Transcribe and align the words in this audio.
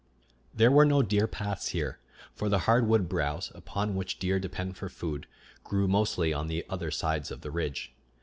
There 0.51 0.71
were 0.71 0.83
no 0.83 1.03
deer 1.03 1.27
paths 1.27 1.67
here; 1.67 1.99
for 2.33 2.49
the 2.49 2.57
hardwood 2.65 3.07
browse, 3.07 3.51
upon 3.53 3.93
which 3.93 4.17
deer 4.17 4.39
depend 4.39 4.75
for 4.75 4.89
food, 4.89 5.27
grew 5.63 5.87
mostly 5.87 6.33
on 6.33 6.47
the 6.47 6.65
other 6.67 6.89
sides 6.89 7.29
of 7.29 7.41
the 7.41 7.51
ridge. 7.51 7.93